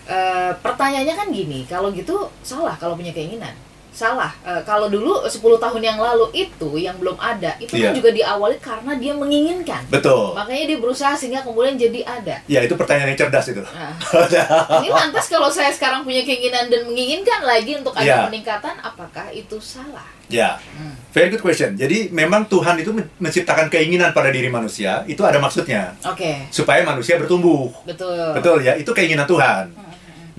Eh, 0.10 0.52
pertanyaannya 0.66 1.14
kan 1.14 1.30
gini, 1.30 1.70
kalau 1.70 1.94
gitu 1.94 2.34
salah 2.42 2.74
kalau 2.82 2.98
punya 2.98 3.14
keinginan. 3.14 3.54
Salah. 3.92 4.32
Eh, 4.42 4.62
kalau 4.64 4.88
dulu 4.88 5.24
10 5.24 5.36
tahun 5.58 5.82
yang 5.82 5.98
lalu 5.98 6.30
itu 6.34 6.70
yang 6.76 6.96
belum 6.96 7.18
ada, 7.18 7.58
itu 7.58 7.74
kan 7.74 7.90
Iya. 7.90 7.92
juga 7.92 8.10
diawali 8.10 8.56
karena 8.58 8.94
dia 8.94 9.14
menginginkan. 9.14 9.82
Betul. 9.88 10.32
Makanya 10.34 10.66
dia 10.66 10.78
berusaha 10.78 11.14
sehingga 11.14 11.42
kemudian 11.42 11.76
jadi 11.76 12.00
ada. 12.04 12.36
Ya, 12.46 12.60
itu 12.60 12.74
pertanyaan 12.74 13.10
yang 13.10 13.20
cerdas 13.20 13.48
itu. 13.48 13.60
Nah, 13.62 13.94
ini 14.80 14.90
lantas 14.90 15.26
kalau 15.26 15.50
saya 15.50 15.70
sekarang 15.70 16.02
punya 16.02 16.22
keinginan 16.22 16.68
dan 16.68 16.86
menginginkan 16.86 17.42
lagi 17.42 17.76
untuk 17.76 17.92
ada 17.94 18.06
Iya. 18.06 18.26
peningkatan, 18.26 18.76
apakah 18.80 19.30
itu 19.30 19.58
salah? 19.60 20.06
ya, 20.30 20.62
Hmm. 20.72 20.94
very 21.10 21.28
good 21.28 21.42
question. 21.42 21.74
Jadi 21.74 22.14
memang 22.14 22.46
Tuhan 22.46 22.78
itu 22.78 22.94
men- 22.94 23.10
menciptakan 23.18 23.66
keinginan 23.68 24.14
pada 24.14 24.30
diri 24.30 24.46
manusia, 24.48 25.02
itu 25.04 25.18
ada 25.20 25.36
maksudnya 25.36 25.98
Oke, 26.06 26.46
supaya 26.50 26.86
manusia 26.86 27.18
bertumbuh. 27.18 27.74
betul. 27.82 28.38
Betul 28.38 28.62
ya, 28.62 28.78
itu 28.78 28.94
keinginan 28.94 29.26
Tuhan. 29.26 29.74
Hmm, 29.74 29.89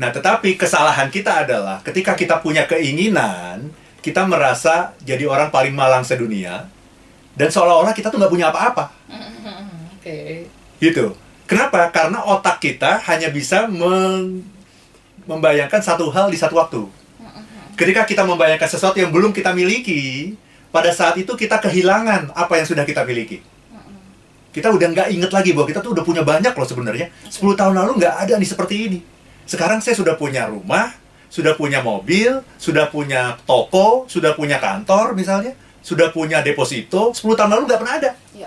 Nah, 0.00 0.09
tetapi 0.09 0.57
kesalahan 0.57 1.12
kita 1.12 1.45
adalah 1.45 1.85
ketika 1.85 2.16
kita 2.16 2.40
punya 2.40 2.64
keinginan, 2.64 3.69
kita 4.00 4.25
merasa 4.25 4.97
jadi 5.04 5.28
orang 5.28 5.52
paling 5.52 5.76
malang 5.76 6.00
sedunia, 6.09 6.64
dan 7.37 7.52
seolah-olah 7.52 7.92
kita 7.92 8.09
tuh 8.09 8.16
nggak 8.16 8.33
punya 8.33 8.49
apa-apa. 8.49 8.88
Oke. 10.00 10.49
Gitu. 10.80 11.12
Kenapa? 11.45 11.92
Karena 11.92 12.25
otak 12.25 12.64
kita 12.64 12.97
hanya 13.12 13.28
bisa 13.28 13.69
membayangkan 15.28 15.85
satu 15.85 16.09
hal 16.09 16.33
di 16.33 16.40
satu 16.40 16.57
waktu. 16.57 16.80
Ketika 17.78 18.09
kita 18.09 18.25
membayangkan 18.25 18.73
sesuatu 18.73 18.97
yang 18.97 19.12
belum 19.12 19.37
kita 19.37 19.52
miliki, 19.52 20.33
pada 20.73 20.97
saat 20.97 21.21
itu 21.21 21.37
kita 21.37 21.61
kehilangan 21.61 22.33
apa 22.33 22.57
yang 22.57 22.64
sudah 22.64 22.88
kita 22.88 23.04
miliki. 23.04 23.45
Kita 24.57 24.73
udah 24.73 24.88
nggak 24.97 25.09
inget 25.12 25.30
lagi 25.30 25.54
bahwa 25.54 25.69
kita 25.71 25.78
tuh 25.78 25.95
udah 25.95 26.02
punya 26.02 26.26
banyak 26.26 26.50
loh 26.50 26.66
sebenarnya. 26.66 27.07
10 27.30 27.54
tahun 27.54 27.71
lalu 27.71 28.02
nggak 28.02 28.14
ada 28.26 28.35
nih 28.35 28.49
seperti 28.49 28.76
ini. 28.88 28.99
Sekarang 29.50 29.83
saya 29.83 29.99
sudah 29.99 30.14
punya 30.14 30.47
rumah, 30.47 30.95
sudah 31.26 31.59
punya 31.59 31.83
mobil, 31.83 32.38
sudah 32.54 32.87
punya 32.87 33.35
toko, 33.42 34.07
sudah 34.07 34.38
punya 34.38 34.62
kantor 34.62 35.19
misalnya, 35.19 35.59
sudah 35.83 36.14
punya 36.14 36.38
deposito. 36.38 37.11
10 37.11 37.35
tahun 37.35 37.50
lalu 37.59 37.62
nggak 37.66 37.80
pernah 37.83 37.97
ada. 37.99 38.11
Iya. 38.30 38.47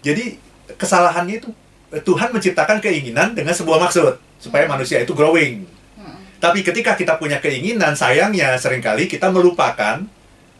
Jadi 0.00 0.40
kesalahannya 0.80 1.44
itu 1.44 1.52
Tuhan 1.92 2.32
menciptakan 2.32 2.80
keinginan 2.80 3.36
dengan 3.36 3.52
sebuah 3.52 3.76
maksud 3.84 4.16
supaya 4.40 4.64
manusia 4.64 4.96
itu 5.04 5.12
growing. 5.12 5.68
Hmm, 6.00 6.24
Tapi 6.40 6.64
ketika 6.64 6.96
kita 6.96 7.20
punya 7.20 7.36
keinginan, 7.36 7.92
sayangnya 7.92 8.56
sering 8.56 8.80
kali 8.80 9.04
kita 9.04 9.28
melupakan 9.28 10.08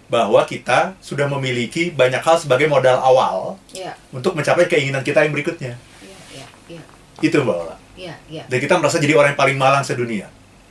bahwa 0.07 0.45
kita 0.45 0.93
sudah 1.01 1.25
memiliki 1.27 1.89
banyak 1.91 2.21
hal 2.21 2.37
sebagai 2.39 2.69
modal 2.71 3.01
awal 3.01 3.57
Iya, 3.73 3.97
untuk 4.13 4.37
mencapai 4.39 4.69
keinginan 4.69 5.03
kita 5.03 5.25
yang 5.25 5.33
berikutnya. 5.35 5.75
iya, 6.05 6.19
iya, 6.31 6.47
iya, 6.79 6.83
Itu 7.19 7.43
Ola. 7.43 7.86
Iya, 7.97 8.15
iya. 8.29 8.45
Dan 8.47 8.59
kita 8.59 8.77
merasa 8.77 8.97
jadi 8.97 9.13
orang 9.13 9.33
yang 9.33 9.41
paling 9.41 9.57
malang 9.57 9.83
sedunia. 9.83 10.29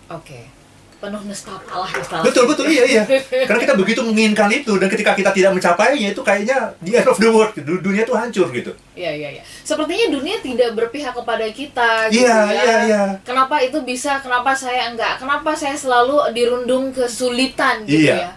Oke. 0.07 0.53
Penuh 0.95 1.21
nestapa 1.27 1.85
instalasi. 1.91 2.23
Betul, 2.23 2.43
betul, 2.47 2.65
iya, 2.71 2.83
iya. 2.87 3.03
Karena 3.45 3.59
kita 3.59 3.75
begitu 3.75 3.99
menginginkan 3.99 4.47
itu, 4.47 4.79
dan 4.79 4.87
ketika 4.87 5.11
kita 5.11 5.29
tidak 5.29 5.51
mencapainya, 5.51 6.15
itu 6.15 6.21
kayaknya 6.23 6.71
the 6.79 6.95
end 6.95 7.05
of 7.05 7.19
the 7.19 7.27
world. 7.27 7.51
Du- 7.51 7.83
Dunia 7.83 8.07
itu 8.07 8.15
hancur 8.15 8.47
gitu. 8.49 8.71
Iya, 8.95 9.11
iya, 9.11 9.29
iya. 9.37 9.43
Sepertinya 9.61 10.07
dunia 10.09 10.39
tidak 10.39 10.71
berpihak 10.73 11.11
kepada 11.11 11.45
kita 11.51 12.07
gitu 12.09 12.23
Iya, 12.23 12.37
ya. 12.47 12.53
iya, 12.55 12.75
iya. 12.87 13.03
Kenapa 13.21 13.59
itu 13.59 13.83
bisa, 13.83 14.23
kenapa 14.23 14.55
saya 14.55 14.87
enggak? 14.87 15.19
Kenapa 15.19 15.51
saya 15.51 15.75
selalu 15.75 16.31
dirundung 16.31 16.89
kesulitan 16.89 17.83
gitu 17.83 18.07
Iya. 18.07 18.15
ya? 18.25 18.31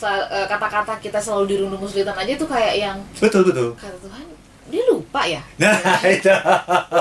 Eh, 0.00 0.46
Kata-kata 0.48 0.94
kita 0.98 1.18
selalu 1.18 1.44
dirundung 1.50 1.82
kesulitan 1.82 2.14
aja 2.14 2.32
tuh 2.34 2.46
kayak 2.46 2.74
yang 2.78 2.96
Betul, 3.20 3.42
betul. 3.44 3.74
kata 3.74 3.98
Tuhan, 3.98 4.24
dia 4.68 4.82
lupa 4.86 5.24
ya? 5.24 5.40
Nah, 5.56 5.74
itu. 6.16 6.28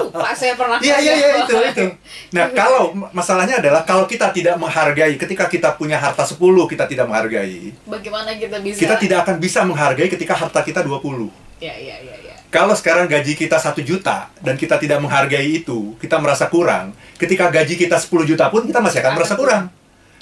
Lupa 0.08 0.32
saya 0.34 0.56
pernah 0.56 0.80
Iya, 0.80 0.98
iya, 1.04 1.14
iya, 1.14 1.30
itu, 1.44 1.56
itu. 1.56 1.86
Nah, 2.32 2.52
kalau 2.60 2.96
masalahnya 3.12 3.60
adalah 3.60 3.84
kalau 3.84 4.08
kita 4.08 4.32
tidak 4.32 4.56
menghargai, 4.56 5.20
ketika 5.20 5.46
kita 5.52 5.76
punya 5.76 6.00
harta 6.00 6.24
10, 6.24 6.40
kita 6.40 6.88
tidak 6.88 7.06
menghargai. 7.06 7.76
Bagaimana 7.84 8.34
kita 8.36 8.58
bisa 8.64 8.80
Kita 8.80 8.96
tidak 8.96 9.28
akan 9.28 9.36
bisa 9.38 9.60
menghargai 9.68 10.08
ketika 10.08 10.34
harta 10.34 10.64
kita 10.64 10.82
20. 10.82 11.28
Iya, 11.60 11.76
iya, 11.76 11.96
iya, 12.02 12.16
iya. 12.24 12.36
Kalau 12.48 12.72
sekarang 12.72 13.12
gaji 13.12 13.36
kita 13.36 13.60
satu 13.60 13.84
juta 13.84 14.32
dan 14.40 14.56
kita 14.56 14.80
tidak 14.80 15.04
menghargai 15.04 15.60
itu, 15.60 16.00
kita 16.00 16.16
merasa 16.16 16.48
kurang. 16.48 16.96
Ketika 17.20 17.52
gaji 17.52 17.76
kita 17.76 18.00
10 18.00 18.24
juta 18.24 18.48
pun 18.48 18.64
kita 18.64 18.80
masih 18.80 19.04
akan 19.04 19.12
Akan 19.12 19.18
merasa 19.20 19.36
kurang. 19.36 19.64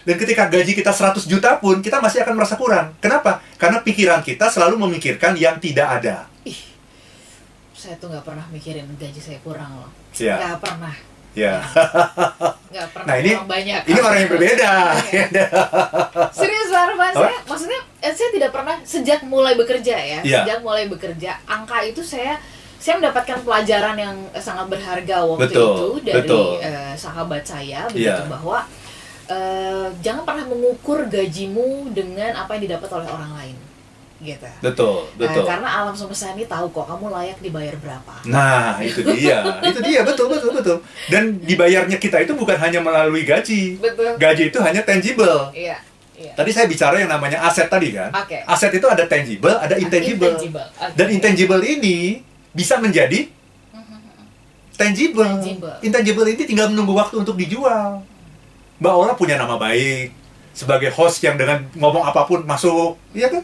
Dan 0.06 0.22
ketika 0.22 0.46
gaji 0.46 0.78
kita 0.78 0.94
100 0.94 1.26
juta 1.26 1.58
pun 1.58 1.82
kita 1.82 1.98
masih 1.98 2.22
akan 2.22 2.34
merasa 2.38 2.54
kurang. 2.54 2.94
Kenapa? 3.02 3.42
Karena 3.58 3.82
pikiran 3.82 4.22
kita 4.22 4.54
selalu 4.54 4.78
memikirkan 4.78 5.34
yang 5.34 5.58
tidak 5.58 6.02
ada. 6.02 6.30
Ih, 6.46 6.62
saya 7.76 8.00
tuh 8.00 8.08
nggak 8.08 8.24
pernah 8.24 8.46
mikirin 8.50 8.88
gaji 8.96 9.20
saya 9.20 9.40
kurang 9.44 9.68
loh. 9.76 9.92
Iya. 10.16 10.36
Nggak 10.40 10.58
pernah. 10.64 10.96
Ya. 11.36 11.60
Nggak 12.72 12.88
pernah 12.90 13.08
Nah, 13.08 13.16
ini- 13.20 13.36
banyak. 13.38 13.82
Ini 13.84 14.00
orang 14.00 14.20
yang 14.22 14.32
berbeda. 14.32 14.72
Iya. 15.12 15.26
Serius 16.32 16.70
Pak 16.72 16.82
Arfan, 16.88 17.12
Apa? 17.12 17.20
saya 17.22 17.38
maksudnya 17.44 17.80
eh, 18.00 18.14
saya 18.14 18.30
tidak 18.32 18.52
pernah 18.52 18.76
sejak 18.82 19.20
mulai 19.24 19.54
bekerja 19.54 19.96
ya, 19.96 20.20
Iya. 20.24 20.40
sejak 20.42 20.60
mulai 20.62 20.88
bekerja 20.88 21.36
angka 21.46 21.84
itu 21.84 22.00
saya 22.00 22.40
saya 22.76 23.02
mendapatkan 23.02 23.42
pelajaran 23.42 23.96
yang 23.96 24.14
sangat 24.38 24.70
berharga 24.70 25.26
waktu 25.26 25.44
Betul, 25.50 25.74
itu 25.74 25.88
dari 26.06 26.16
betul. 26.24 26.48
eh, 26.62 26.94
sahabat 26.96 27.44
saya 27.44 27.88
begitu 27.90 28.08
Iya. 28.16 28.30
bahwa 28.30 28.58
eh, 29.26 29.88
jangan 30.00 30.24
pernah 30.24 30.46
mengukur 30.46 31.04
gajimu 31.06 31.92
dengan 31.92 32.32
apa 32.38 32.56
yang 32.56 32.70
didapat 32.70 32.90
oleh 32.94 33.10
orang 33.10 33.32
lain 33.34 33.58
gitu. 34.24 34.48
betul, 34.64 35.12
Eh, 35.20 35.28
betul. 35.28 35.44
karena 35.44 35.68
alam 35.68 35.92
semesta 35.92 36.32
ini 36.32 36.48
tahu 36.48 36.72
kok 36.72 36.88
kamu 36.88 37.12
layak 37.12 37.38
dibayar 37.44 37.76
berapa. 37.76 38.14
Nah, 38.26 38.80
itu 38.80 39.04
dia. 39.12 39.44
Itu 39.70 39.80
dia, 39.84 40.02
betul, 40.08 40.32
betul, 40.32 40.56
betul. 40.56 40.78
Dan 41.12 41.36
dibayarnya 41.44 42.00
kita 42.00 42.24
itu 42.24 42.32
bukan 42.32 42.56
hanya 42.56 42.80
melalui 42.80 43.28
gaji. 43.28 43.76
Betul. 43.76 44.16
Gaji 44.16 44.44
itu 44.50 44.60
hanya 44.64 44.82
tangible. 44.82 45.52
Iya. 45.52 45.78
Iya. 46.16 46.32
Tadi 46.32 46.50
saya 46.56 46.66
bicara 46.72 46.96
yang 46.96 47.12
namanya 47.12 47.44
aset 47.44 47.68
tadi 47.68 47.92
kan. 47.92 48.08
Oke. 48.16 48.40
Aset 48.48 48.72
itu 48.72 48.88
ada 48.88 49.04
tangible, 49.04 49.52
ada 49.52 49.76
intangible. 49.76 50.32
Intangible. 50.32 50.64
Oke. 50.80 50.96
Dan 50.96 51.08
intangible 51.12 51.60
ini 51.60 52.24
bisa 52.56 52.80
menjadi 52.80 53.28
tangible. 54.76 55.28
Tangible. 55.28 55.76
Intangible 55.82 56.28
ini 56.28 56.44
tinggal 56.44 56.72
menunggu 56.72 56.96
waktu 56.96 57.20
untuk 57.20 57.36
dijual. 57.36 58.04
Mbak 58.80 58.94
Ola 58.96 59.14
punya 59.16 59.36
nama 59.36 59.56
baik 59.56 60.12
sebagai 60.52 60.92
host 60.92 61.20
yang 61.20 61.36
dengan 61.36 61.68
ngomong 61.76 62.04
apa 62.04 62.24
pun 62.24 62.44
masuk, 62.44 62.96
iya 63.12 63.28
kan? 63.28 63.44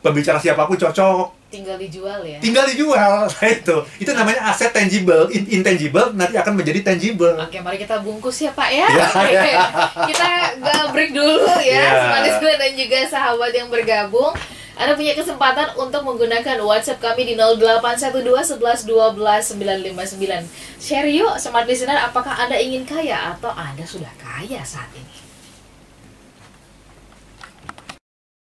Pembicara 0.00 0.40
siapa 0.40 0.64
pun 0.64 0.80
cocok, 0.80 1.52
tinggal 1.52 1.76
dijual 1.76 2.24
ya. 2.24 2.40
tinggal 2.40 2.64
dijual. 2.64 3.28
Nah, 3.40 3.48
itu. 3.52 3.76
Itu 4.00 4.10
namanya 4.16 4.48
aset 4.48 4.72
tangible, 4.72 5.28
In- 5.28 5.60
intangible 5.60 6.16
nanti 6.16 6.40
akan 6.40 6.56
menjadi 6.56 6.80
tangible. 6.80 7.36
Oke, 7.36 7.60
mari 7.60 7.76
kita 7.76 8.00
bungkus 8.00 8.40
ya 8.40 8.52
Pak 8.56 8.70
ya. 8.72 8.88
Ya, 8.88 9.08
ya. 9.28 9.64
Kita 10.08 10.28
break 10.92 11.12
dulu 11.12 11.44
ya, 11.60 11.80
Ya. 11.80 11.84
Semanis 12.00 12.36
dan 12.40 12.72
juga 12.76 12.98
sahabat 13.08 13.52
yang 13.52 13.68
bergabung. 13.68 14.32
Anda 14.80 14.96
punya 14.96 15.12
kesempatan 15.12 15.76
untuk 15.76 16.00
menggunakan 16.08 16.56
WhatsApp 16.64 17.04
kami 17.04 17.28
di 17.28 17.34
0812 17.36 18.56
11 18.56 18.88
12 18.88 19.60
959. 19.60 20.48
Share 20.80 21.04
yuk, 21.04 21.36
smart 21.36 21.68
listener, 21.68 22.00
apakah 22.00 22.32
Anda 22.32 22.56
ingin 22.56 22.88
kaya 22.88 23.36
atau 23.36 23.52
Anda 23.52 23.84
sudah 23.84 24.08
kaya 24.16 24.64
saat 24.64 24.88
ini? 24.96 25.19